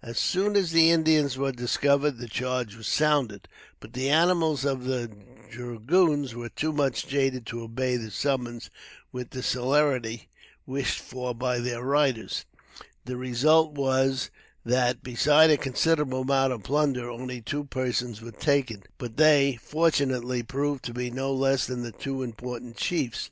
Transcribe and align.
As 0.00 0.16
soon 0.20 0.54
as 0.54 0.70
the 0.70 0.92
Indians 0.92 1.36
were 1.36 1.50
discovered 1.50 2.18
the 2.18 2.28
charge 2.28 2.76
was 2.76 2.86
sounded, 2.86 3.48
but 3.80 3.94
the 3.94 4.08
animals 4.08 4.64
of 4.64 4.84
the 4.84 5.10
dragoons 5.50 6.36
were 6.36 6.50
too 6.50 6.72
much 6.72 7.04
jaded 7.08 7.46
to 7.46 7.62
obey 7.62 7.96
the 7.96 8.12
summons 8.12 8.70
with 9.10 9.30
the 9.30 9.42
celerity 9.42 10.28
wished 10.66 11.00
for 11.00 11.34
by 11.34 11.58
their 11.58 11.82
riders; 11.82 12.44
the 13.06 13.16
result 13.16 13.72
was 13.72 14.30
that, 14.64 15.02
besides 15.02 15.52
a 15.52 15.56
considerable 15.56 16.20
amount 16.20 16.52
of 16.52 16.62
plunder, 16.62 17.10
only 17.10 17.40
two 17.42 17.64
persons 17.64 18.22
were 18.22 18.30
taken, 18.30 18.84
but 18.98 19.16
they, 19.16 19.58
fortunately, 19.60 20.44
proved 20.44 20.84
to 20.84 20.94
be 20.94 21.10
no 21.10 21.32
less 21.34 21.66
than 21.66 21.92
two 21.94 22.22
important 22.22 22.76
chiefs. 22.76 23.30